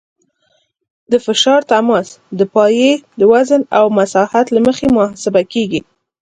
د 1.11 1.13
فشار 1.25 1.61
تماس 1.71 2.07
د 2.39 2.41
پایې 2.55 2.91
د 3.19 3.21
وزن 3.33 3.61
او 3.77 3.85
مساحت 3.97 4.45
له 4.55 4.59
مخې 4.67 4.85
محاسبه 4.95 5.41
کیږي 5.53 5.81